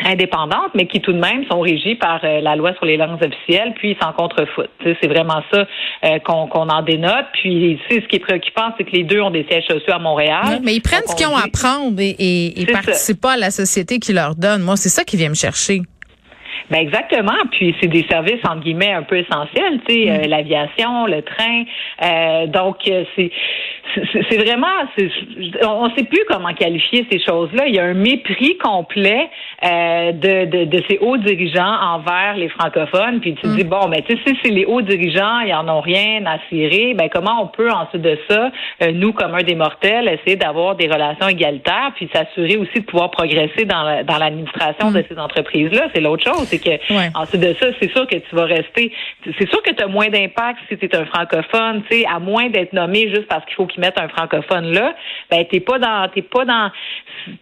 indépendantes, 0.05 0.75
mais 0.75 0.87
qui 0.87 1.01
tout 1.01 1.13
de 1.13 1.19
même 1.19 1.45
sont 1.51 1.61
régies 1.61 1.95
par 1.95 2.21
euh, 2.25 2.41
la 2.41 2.57
loi 2.57 2.75
sur 2.75 2.85
les 2.85 2.97
langues 2.97 3.23
officielles, 3.23 3.73
puis 3.77 3.93
ils 3.93 3.97
s'en 4.03 4.13
contrefoutent. 4.13 4.71
C'est 4.83 5.07
vraiment 5.07 5.43
ça 5.53 5.67
euh, 6.05 6.19
qu'on 6.21 6.69
en 6.69 6.83
dénote. 6.83 7.27
Puis, 7.35 7.79
ce 7.89 8.07
qui 8.07 8.17
est 8.17 8.21
préoccupant, 8.21 8.73
c'est 8.77 8.85
que 8.85 8.93
les 8.93 9.05
deux 9.05 9.21
ont 9.21 9.31
des 9.31 9.45
sièges 9.49 9.67
sociaux 9.67 9.93
à 9.95 9.99
Montréal. 9.99 10.61
Mais 10.63 10.75
ils 10.75 10.81
prennent 10.81 11.07
ce 11.07 11.15
qu'ils 11.15 11.27
on 11.27 11.33
ont 11.33 11.37
à 11.37 11.49
prendre 11.53 12.01
et, 12.01 12.11
et, 12.19 12.63
et 12.63 12.67
ça. 12.67 12.73
participent 12.73 13.21
pas 13.21 13.33
à 13.33 13.37
la 13.37 13.51
société 13.51 13.99
qui 13.99 14.13
leur 14.13 14.35
donne. 14.35 14.63
Moi, 14.63 14.77
c'est 14.77 14.89
ça 14.89 15.05
qui 15.05 15.17
vient 15.17 15.29
me 15.29 15.35
chercher. 15.35 15.83
Ben 16.71 16.79
exactement. 16.79 17.33
Puis 17.53 17.75
c'est 17.81 17.89
des 17.89 18.05
services 18.11 18.45
entre 18.45 18.61
guillemets 18.61 18.93
un 18.93 19.03
peu 19.03 19.19
essentiels, 19.19 19.81
tu 19.87 19.95
sais, 19.95 20.11
euh, 20.11 20.27
l'aviation, 20.29 21.07
le 21.07 21.23
train. 21.23 21.65
Euh, 22.03 22.47
donc 22.47 22.77
euh, 22.89 23.05
c'est 23.17 24.39
vraiment, 24.39 24.67
on 25.67 25.89
ne 25.89 25.95
sait 25.95 26.05
plus 26.05 26.23
comment 26.29 26.53
qualifier 26.55 27.07
ces 27.11 27.21
choses-là. 27.21 27.67
Il 27.69 27.75
y 27.75 27.79
a 27.79 27.85
un 27.85 27.95
mépris 27.95 28.57
complet 28.59 29.29
euh, 29.65 30.13
de, 30.13 30.45
de, 30.47 30.65
de 30.65 30.83
ces 30.89 30.99
hauts 30.99 31.17
dirigeants 31.19 31.77
envers 31.95 32.35
les 32.37 32.49
francophones. 32.49 33.21
Puis 33.21 33.35
tu 33.35 33.43
te 33.43 33.57
dis 33.57 33.65
bon, 33.65 33.89
ben 33.89 34.01
tu 34.03 34.17
sais, 34.17 34.23
si 34.27 34.37
c'est 34.43 34.51
les 34.51 34.65
hauts 34.65 34.81
dirigeants, 34.83 35.41
ils 35.41 35.55
en 35.55 35.69
ont 35.69 35.81
rien 35.81 36.25
à 36.27 36.39
cirer. 36.49 36.95
Ben 36.95 37.09
comment 37.13 37.43
on 37.43 37.47
peut 37.49 37.71
ensuite 37.71 38.03
de 38.03 38.19
ça, 38.29 38.51
nous 38.93 39.13
comme 39.13 39.35
un 39.35 39.43
des 39.43 39.55
mortels, 39.55 40.09
essayer 40.09 40.37
d'avoir 40.37 40.77
des 40.77 40.87
relations 40.89 41.29
égalitaires, 41.29 41.93
puis 41.95 42.09
s'assurer 42.13 42.57
aussi 42.57 42.81
de 42.81 42.85
pouvoir 42.87 43.11
progresser 43.11 43.65
dans 43.65 43.83
la- 43.83 44.03
dans 44.03 44.19
l'administration 44.19 44.91
de 44.91 45.05
ces 45.09 45.19
entreprises-là? 45.19 45.89
C'est 45.95 46.01
l'autre 46.01 46.25
chose, 46.25 46.53
c'est 46.59 46.59
que 46.63 46.95
Ouais. 46.95 47.11
ensuite 47.15 47.41
de 47.41 47.55
ça, 47.55 47.67
c'est 47.81 47.91
sûr 47.93 48.07
que 48.07 48.17
tu 48.17 48.35
vas 48.35 48.45
rester. 48.45 48.93
C'est 49.39 49.49
sûr 49.49 49.63
que 49.63 49.73
tu 49.73 49.83
as 49.83 49.87
moins 49.87 50.09
d'impact 50.09 50.59
si 50.69 50.77
tu 50.79 50.85
es 50.87 50.97
un 50.97 51.05
francophone, 51.07 51.83
tu 51.91 51.99
sais, 51.99 52.07
à 52.07 52.19
moins 52.19 52.49
d'être 52.49 52.73
nommé 52.73 53.09
juste 53.09 53.27
parce 53.29 53.45
qu'il 53.47 53.55
faut 53.55 53.67
qu'ils 53.67 53.81
mettent 53.81 53.99
un 54.01 54.09
francophone 54.09 54.73
là. 54.73 54.95
Ben 55.31 55.45
t'es 55.47 55.61
pas 55.61 55.79
dans, 55.79 56.09
t'es 56.09 56.23
pas 56.23 56.45
dans, 56.45 56.71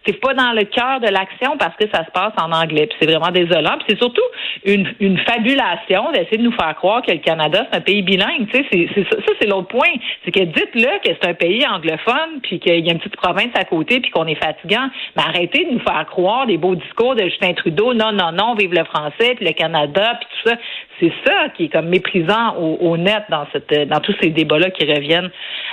t'es 0.03 0.13
pas 0.13 0.33
dans 0.33 0.53
le 0.53 0.63
cœur 0.63 0.99
de 0.99 1.07
l'action 1.07 1.57
parce 1.57 1.75
que 1.75 1.85
ça 1.93 2.05
se 2.05 2.11
passe 2.11 2.33
en 2.41 2.51
anglais. 2.51 2.87
Puis 2.87 2.97
c'est 2.99 3.09
vraiment 3.11 3.31
désolant. 3.31 3.77
Puis 3.77 3.85
c'est 3.89 3.97
surtout 3.97 4.21
une, 4.65 4.93
une 4.99 5.17
fabulation 5.19 6.11
d'essayer 6.11 6.37
de 6.37 6.43
nous 6.43 6.51
faire 6.53 6.75
croire 6.75 7.01
que 7.01 7.11
le 7.11 7.17
Canada 7.19 7.67
c'est 7.71 7.77
un 7.77 7.81
pays 7.81 8.01
bilingue. 8.01 8.47
Tu 8.51 8.57
sais, 8.57 8.65
c'est, 8.71 8.87
c'est 8.95 9.03
ça, 9.09 9.17
ça, 9.25 9.31
c'est 9.39 9.47
l'autre 9.47 9.67
point. 9.67 9.91
C'est 10.25 10.31
que 10.31 10.39
dites-le 10.43 10.99
que 11.03 11.15
c'est 11.21 11.25
un 11.27 11.33
pays 11.33 11.65
anglophone, 11.67 12.39
puis 12.43 12.59
qu'il 12.59 12.85
y 12.85 12.89
a 12.89 12.91
une 12.91 12.99
petite 12.99 13.17
province 13.17 13.51
à 13.55 13.63
côté, 13.65 13.99
puis 13.99 14.11
qu'on 14.11 14.25
est 14.27 14.35
fatigant. 14.35 14.87
Mais 15.15 15.23
arrêtez 15.23 15.65
de 15.65 15.71
nous 15.71 15.79
faire 15.79 16.05
croire 16.07 16.45
des 16.45 16.57
beaux 16.57 16.75
discours 16.75 17.15
de 17.15 17.23
Justin 17.23 17.53
Trudeau. 17.53 17.93
Non, 17.93 18.11
non, 18.11 18.31
non, 18.31 18.55
vive 18.55 18.73
le 18.73 18.83
français, 18.85 19.02
puis 19.17 19.45
le 19.45 19.51
Canada, 19.53 20.13
puis 20.19 20.27
tout 20.43 20.49
ça. 20.49 20.55
C'est 20.99 21.11
ça 21.25 21.49
qui 21.57 21.65
est 21.65 21.69
comme 21.69 21.87
méprisant 21.89 22.55
au, 22.57 22.75
au 22.91 22.97
net 22.97 23.23
dans 23.29 23.45
cette, 23.51 23.89
dans 23.89 23.99
tous 23.99 24.15
ces 24.21 24.29
débats-là 24.29 24.69
qui 24.69 24.85
reviennent 24.85 25.31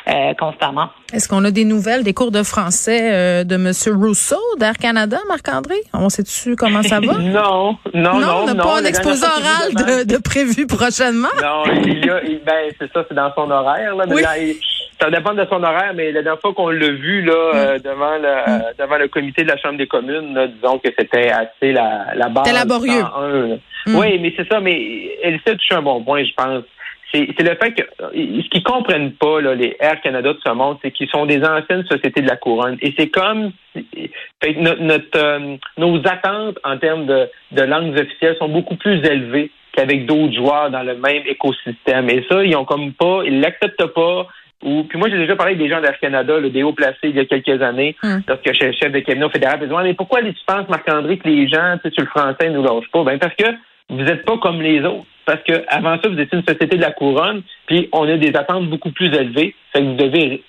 euh, 0.08 0.34
constamment. 0.38 0.88
Est-ce 1.12 1.28
qu'on 1.28 1.44
a 1.44 1.50
des 1.50 1.64
nouvelles 1.64 2.02
des 2.02 2.14
cours 2.14 2.30
de 2.30 2.42
français 2.42 3.10
euh, 3.12 3.44
de 3.44 3.54
M. 3.56 3.70
Rousseau 4.02 4.40
d'Air 4.58 4.76
Canada, 4.78 5.18
Marc-André? 5.28 5.74
On 5.92 6.08
sait-tu 6.08 6.56
comment 6.56 6.82
ça 6.82 7.00
va? 7.00 7.12
Non, 7.20 7.76
non, 7.94 8.18
non. 8.18 8.28
on 8.42 8.46
n'a 8.46 8.54
pas 8.62 8.80
un 8.80 8.84
exposé 8.84 9.24
oral 9.24 9.74
de, 10.04 10.12
de 10.14 10.18
prévu 10.18 10.66
prochainement. 10.66 11.28
Non, 11.40 11.64
il 11.84 12.04
y 12.04 12.10
a, 12.10 12.22
il- 12.24 12.40
ben, 12.44 12.70
c'est 12.78 12.90
ça, 12.92 13.04
c'est 13.08 13.14
dans 13.14 13.32
son 13.34 13.50
horaire, 13.50 13.94
là. 13.96 14.04
mais 14.08 14.14
Oui. 14.14 14.22
là, 14.22 14.38
il- 14.38 14.56
ça 15.00 15.10
dépend 15.10 15.34
de 15.34 15.44
son 15.50 15.62
horaire, 15.62 15.92
mais 15.94 16.12
la 16.12 16.22
dernière 16.22 16.40
fois 16.40 16.52
qu'on 16.52 16.68
l'a 16.68 16.90
vu, 16.90 17.22
là, 17.22 17.32
euh, 17.32 17.78
Mm. 17.78 17.82
devant 17.82 18.16
le, 18.18 18.28
euh, 18.28 18.72
devant 18.78 18.98
le 18.98 19.08
comité 19.08 19.42
de 19.42 19.48
la 19.48 19.56
Chambre 19.56 19.78
des 19.78 19.86
communes, 19.86 20.34
là, 20.34 20.46
disons 20.46 20.78
que 20.78 20.88
c'était 20.98 21.30
assez 21.30 21.72
la, 21.72 22.08
la 22.14 22.28
base. 22.28 22.44
C'était 22.46 22.58
laborieux. 22.58 23.00
101, 23.00 23.46
là. 23.48 23.56
Mm. 23.86 23.96
Oui, 23.96 24.18
mais 24.20 24.32
c'est 24.36 24.48
ça, 24.48 24.60
mais 24.60 25.16
elle 25.22 25.40
s'est 25.46 25.56
touché 25.56 25.74
un 25.74 25.82
bon 25.82 26.02
point, 26.04 26.22
je 26.24 26.34
pense. 26.34 26.64
C'est 27.12 27.26
le 27.40 27.56
fait 27.56 27.72
que 27.72 27.82
euh, 28.02 28.08
ce 28.14 28.48
qu'ils 28.50 28.62
comprennent 28.62 29.12
pas, 29.12 29.40
là, 29.40 29.54
les 29.56 29.76
Air 29.80 30.00
Canada 30.00 30.32
de 30.32 30.38
ce 30.46 30.52
monde, 30.52 30.78
c'est 30.80 30.92
qu'ils 30.92 31.08
sont 31.08 31.26
des 31.26 31.42
anciennes 31.42 31.84
sociétés 31.86 32.20
de 32.22 32.28
la 32.28 32.36
couronne. 32.36 32.78
Et 32.82 32.94
c'est 32.96 33.08
comme 33.08 33.50
fait 33.74 34.54
notre, 34.54 34.80
notre, 34.82 35.18
euh, 35.18 35.56
nos 35.76 35.96
attentes 36.06 36.58
en 36.62 36.78
termes 36.78 37.06
de, 37.06 37.28
de 37.50 37.62
langues 37.62 37.98
officielles 37.98 38.36
sont 38.38 38.48
beaucoup 38.48 38.76
plus 38.76 39.04
élevées 39.04 39.50
qu'avec 39.72 40.06
d'autres 40.06 40.34
joueurs 40.34 40.70
dans 40.70 40.84
le 40.84 40.94
même 40.96 41.22
écosystème. 41.26 42.08
Et 42.10 42.24
ça, 42.28 42.44
ils 42.44 42.54
ont 42.56 42.64
comme 42.64 42.92
pas, 42.92 43.22
ils 43.24 43.40
l'acceptent 43.40 43.86
pas. 43.86 44.28
Où, 44.62 44.84
puis 44.84 44.98
moi, 44.98 45.08
j'ai 45.08 45.16
déjà 45.18 45.36
parlé 45.36 45.54
avec 45.54 45.62
des 45.66 45.70
gens 45.72 45.80
d'Air 45.80 45.98
Canada, 45.98 46.38
le 46.38 46.50
des 46.50 46.62
hauts 46.62 46.72
placés, 46.72 46.98
il 47.04 47.16
y 47.16 47.20
a 47.20 47.24
quelques 47.24 47.62
années, 47.62 47.96
Hum. 48.02 48.22
lorsque 48.28 48.52
j'étais 48.52 48.72
chef 48.74 48.92
de 48.92 49.00
cabinet 49.00 49.24
au 49.26 49.30
fédéral. 49.30 49.58
Ils 49.62 49.68
disaient, 49.68 49.82
mais 49.82 49.94
pourquoi 49.94 50.22
tu 50.22 50.34
penses, 50.46 50.68
Marc-André, 50.68 51.18
que 51.18 51.28
les 51.28 51.48
gens, 51.48 51.76
tu 51.82 51.88
sais, 51.88 51.94
sur 51.94 52.02
le 52.04 52.08
français, 52.10 52.50
nous 52.50 52.62
lâchent 52.62 52.90
pas? 52.92 53.02
Ben, 53.04 53.18
parce 53.18 53.34
que 53.34 53.46
vous 53.88 54.02
n'êtes 54.02 54.24
pas 54.24 54.38
comme 54.38 54.60
les 54.62 54.80
autres. 54.84 55.06
Parce 55.26 55.42
que 55.42 55.64
avant 55.68 55.96
ça, 56.02 56.08
vous 56.08 56.18
étiez 56.18 56.38
une 56.38 56.44
société 56.44 56.76
de 56.76 56.80
la 56.82 56.90
couronne, 56.92 57.42
puis 57.66 57.88
on 57.92 58.08
a 58.08 58.16
des 58.16 58.34
attentes 58.36 58.68
beaucoup 58.68 58.90
plus 58.90 59.06
élevées. 59.14 59.54
Fait 59.72 59.80
que 59.80 59.84
vous 59.86 59.94
devez 59.94 60.42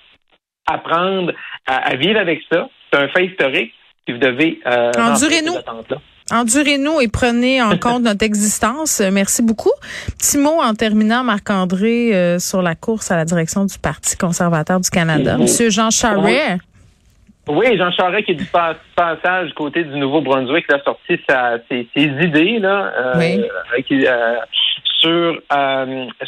apprendre 0.66 1.32
à, 1.66 1.76
à 1.90 1.96
vivre 1.96 2.18
avec 2.20 2.40
ça. 2.50 2.68
C'est 2.92 2.98
un 3.00 3.08
fait 3.08 3.26
historique, 3.26 3.72
puis 4.04 4.14
vous 4.14 4.20
devez 4.20 4.60
euh, 4.66 4.90
Endurez-nous. 4.96 5.52
ces 5.52 5.58
attentes-là. 5.58 5.96
Endurez-nous 6.30 7.00
et 7.00 7.08
prenez 7.08 7.60
en 7.60 7.76
compte 7.76 8.02
notre 8.02 8.24
existence. 8.24 9.00
Merci 9.12 9.42
beaucoup. 9.42 9.72
Petit 10.18 10.38
mot 10.38 10.60
en 10.62 10.74
terminant, 10.74 11.24
Marc-André, 11.24 12.14
euh, 12.14 12.38
sur 12.38 12.62
la 12.62 12.74
course 12.74 13.10
à 13.10 13.16
la 13.16 13.24
direction 13.24 13.64
du 13.64 13.78
Parti 13.78 14.16
conservateur 14.16 14.80
du 14.80 14.88
Canada. 14.88 15.36
Monsieur 15.36 15.68
Jean 15.70 15.90
Charest. 15.90 16.60
Oui, 17.48 17.76
Jean 17.76 17.90
Charest 17.90 18.24
qui 18.26 18.32
est 18.32 18.36
du 18.36 18.44
pas- 18.44 18.76
passage 18.94 19.48
du 19.48 19.54
côté 19.54 19.82
du 19.82 19.98
Nouveau-Brunswick, 19.98 20.64
a 20.72 20.80
sorti 20.84 21.18
sa, 21.28 21.58
ses, 21.68 21.88
ses 21.94 22.04
idées 22.04 22.60
là, 22.60 22.92
euh, 22.96 23.12
Oui. 23.18 23.40
euh, 23.40 23.82
qui- 23.82 24.06
euh, 24.06 24.36
sur 25.00 25.38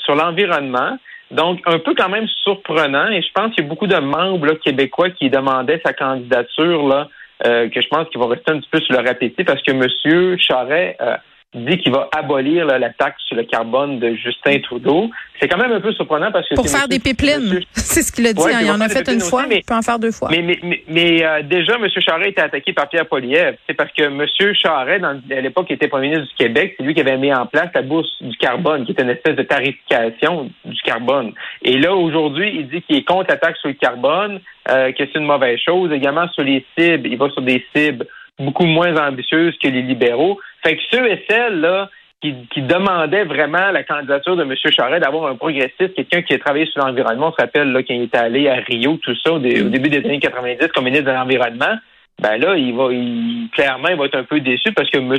sur 0.04 0.14
l'environnement. 0.16 0.98
Donc, 1.30 1.60
un 1.66 1.78
peu 1.78 1.94
quand 1.96 2.08
même 2.08 2.26
surprenant. 2.42 3.08
Et 3.08 3.22
je 3.22 3.28
pense 3.32 3.54
qu'il 3.54 3.64
y 3.64 3.66
a 3.66 3.68
beaucoup 3.68 3.86
de 3.86 3.96
membres 3.96 4.46
là, 4.46 4.54
québécois 4.56 5.10
qui 5.10 5.30
demandaient 5.30 5.80
sa 5.84 5.92
candidature, 5.92 6.86
là, 6.86 7.08
euh, 7.46 7.68
que 7.68 7.80
je 7.80 7.88
pense 7.88 8.08
qu'ils 8.08 8.20
vont 8.20 8.28
rester 8.28 8.52
un 8.52 8.60
petit 8.60 8.68
peu 8.70 8.80
sur 8.80 8.94
leur 8.94 9.08
appétit 9.08 9.44
parce 9.44 9.62
que 9.62 9.72
M. 9.72 10.38
Charest 10.38 11.00
euh, 11.00 11.16
dit 11.54 11.78
qu'il 11.78 11.92
va 11.92 12.08
abolir 12.16 12.66
là, 12.66 12.78
la 12.78 12.90
taxe 12.90 13.22
sur 13.26 13.36
le 13.36 13.44
carbone 13.44 13.98
de 13.98 14.14
Justin 14.14 14.58
Trudeau. 14.60 15.10
C'est 15.40 15.48
quand 15.48 15.58
même 15.58 15.72
un 15.72 15.80
peu 15.80 15.92
surprenant 15.92 16.30
parce 16.32 16.48
que 16.48 16.54
Pour 16.54 16.68
faire 16.68 16.88
des 16.88 16.98
pipelines. 16.98 17.60
C'est 17.72 18.02
ce 18.02 18.10
qu'il 18.12 18.26
a 18.26 18.32
dit. 18.32 18.42
Ouais, 18.42 18.54
hein. 18.54 18.60
Il 18.62 18.70
en 18.70 18.80
a 18.80 18.88
fait 18.88 19.08
une 19.12 19.20
fois, 19.20 19.40
aussi, 19.40 19.48
mais- 19.48 19.58
il 19.58 19.64
peut 19.64 19.74
en 19.74 19.82
faire 19.82 19.98
deux 19.98 20.10
fois. 20.10 20.28
mais, 20.30 20.42
mais, 20.42 20.82
mais, 20.88 21.24
euh, 21.24 21.42
déjà, 21.42 21.74
M. 21.76 21.86
Charest 21.88 22.30
était 22.30 22.40
attaqué 22.42 22.72
par 22.72 22.88
Pierre 22.88 23.06
Poliev. 23.06 23.56
C'est 23.68 23.74
parce 23.74 23.90
que 23.92 24.02
M. 24.02 24.24
Charest, 24.54 25.00
dans, 25.02 25.20
à 25.30 25.40
l'époque, 25.40 25.70
était 25.70 25.88
premier 25.88 26.08
ministre 26.08 26.28
du 26.28 26.44
Québec. 26.44 26.74
C'est 26.76 26.82
lui 26.84 26.94
qui 26.94 27.00
avait 27.00 27.16
mis 27.18 27.32
en 27.32 27.46
place 27.46 27.68
la 27.74 27.82
bourse 27.82 28.10
du 28.20 28.36
carbone, 28.36 28.84
qui 28.84 28.92
est 28.92 29.00
une 29.00 29.10
espèce 29.10 29.36
de 29.36 29.42
tarification 29.42 30.50
du 30.64 30.82
carbone. 30.82 31.32
Et 31.62 31.78
là, 31.78 31.94
aujourd'hui, 31.94 32.52
il 32.56 32.68
dit 32.68 32.82
qu'il 32.82 32.96
est 32.96 33.04
contre 33.04 33.26
la 33.30 33.36
taxe 33.36 33.60
sur 33.60 33.68
le 33.68 33.74
carbone, 33.74 34.40
euh, 34.70 34.92
que 34.92 35.04
c'est 35.04 35.18
une 35.18 35.26
mauvaise 35.26 35.58
chose. 35.64 35.92
Également, 35.92 36.28
sur 36.30 36.42
les 36.42 36.64
cibles, 36.76 37.08
il 37.08 37.18
va 37.18 37.28
sur 37.30 37.42
des 37.42 37.64
cibles 37.74 38.06
beaucoup 38.38 38.66
moins 38.66 38.96
ambitieuses 38.96 39.56
que 39.62 39.68
les 39.68 39.82
libéraux. 39.82 40.38
Fait 40.62 40.76
que 40.76 40.82
ceux 40.90 41.10
et 41.10 41.24
celles, 41.28 41.60
là, 41.60 41.88
qui, 42.20 42.34
qui 42.52 42.62
demandaient 42.62 43.24
vraiment 43.24 43.70
la 43.70 43.82
candidature 43.84 44.36
de 44.36 44.42
M. 44.42 44.54
Charest 44.56 45.02
d'avoir 45.02 45.30
un 45.30 45.36
progressiste, 45.36 45.94
quelqu'un 45.94 46.22
qui 46.22 46.34
a 46.34 46.38
travaillé 46.38 46.66
sur 46.66 46.84
l'environnement. 46.84 47.28
On 47.28 47.32
se 47.32 47.40
rappelle 47.40 47.70
là, 47.70 47.82
quand 47.82 47.94
il 47.94 48.04
était 48.04 48.18
allé 48.18 48.48
à 48.48 48.54
Rio, 48.54 48.96
tout 48.96 49.14
ça, 49.22 49.32
au, 49.32 49.38
dé- 49.38 49.62
au 49.62 49.68
début 49.68 49.90
des 49.90 49.98
années 49.98 50.20
90 50.20 50.68
comme 50.68 50.84
ministre 50.84 51.06
de 51.06 51.12
l'Environnement. 51.12 51.76
Ben 52.22 52.38
là, 52.38 52.56
il 52.56 52.72
va 52.74 52.92
il, 52.92 53.48
clairement, 53.52 53.88
il 53.88 53.96
va 53.96 54.06
être 54.06 54.16
un 54.16 54.24
peu 54.24 54.40
déçu 54.40 54.72
parce 54.72 54.88
que 54.88 54.98
M. 54.98 55.16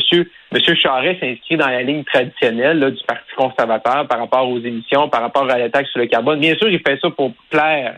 Monsieur 0.52 0.76
Charest 0.76 1.20
s'inscrit 1.20 1.58
dans 1.58 1.68
la 1.68 1.84
ligne 1.84 2.06
traditionnelle 2.06 2.80
là, 2.80 2.90
du 2.90 3.04
Parti 3.06 3.36
conservateur 3.38 4.08
par 4.08 4.20
rapport 4.20 4.50
aux 4.50 4.60
émissions, 4.60 5.10
par 5.10 5.22
rapport 5.22 5.50
à 5.50 5.58
la 5.58 5.70
taxe 5.70 5.90
sur 5.92 6.00
le 6.00 6.08
carbone. 6.08 6.40
Bien 6.40 6.56
sûr, 6.56 6.70
il 6.70 6.80
fait 6.80 6.98
ça 7.02 7.10
pour 7.10 7.34
plaire 7.50 7.98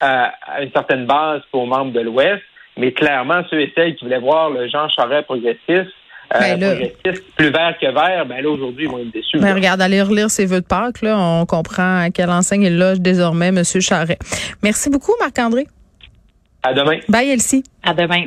à, 0.00 0.34
une 0.60 0.72
certaine 0.72 1.06
base 1.06 1.42
pour 1.52 1.62
aux 1.62 1.66
membres 1.66 1.92
de 1.92 2.00
l'Ouest, 2.00 2.42
mais 2.78 2.92
clairement, 2.92 3.42
ceux 3.50 3.60
et 3.60 3.72
celles 3.74 3.94
qui 3.96 4.04
voulaient 4.04 4.18
voir 4.20 4.50
le 4.50 4.68
Jean 4.68 4.88
Charest 4.88 5.24
progressiste, 5.26 5.90
euh, 6.34 6.38
Ben 6.40 6.60
là- 6.60 7.12
plus 7.36 7.50
vert 7.50 7.74
que 7.78 7.86
vert, 7.92 8.24
ben 8.26 8.42
là, 8.42 8.48
aujourd'hui, 8.48 8.86
ils 8.86 8.90
vont 8.90 8.98
être 8.98 9.10
déçus. 9.12 9.38
Mais 9.38 9.48
là. 9.48 9.54
regarde, 9.54 9.80
allez 9.82 10.00
relire 10.00 10.30
ses 10.30 10.46
vœux 10.46 10.60
de 10.62 10.66
Pâques. 10.66 11.02
Là, 11.02 11.18
on 11.18 11.44
comprend 11.44 12.00
à 12.04 12.10
quelle 12.10 12.30
enseigne 12.30 12.62
il 12.62 12.78
loge 12.78 13.00
désormais, 13.00 13.52
Monsieur 13.52 13.80
Charest. 13.80 14.18
Merci 14.62 14.88
beaucoup, 14.88 15.12
Marc-André. 15.20 15.66
À 16.62 16.72
demain. 16.72 16.98
Bye, 17.08 17.30
Elsie. 17.30 17.62
À 17.82 17.92
demain. 17.92 18.24